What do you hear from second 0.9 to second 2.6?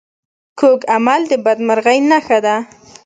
عمل د بدمرغۍ نښه وي